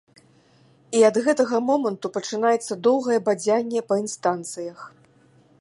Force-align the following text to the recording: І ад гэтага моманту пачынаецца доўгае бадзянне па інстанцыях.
І 0.99 1.03
ад 1.09 1.19
гэтага 1.27 1.59
моманту 1.67 2.11
пачынаецца 2.17 2.81
доўгае 2.89 3.19
бадзянне 3.31 3.81
па 3.93 4.03
інстанцыях. 4.05 4.79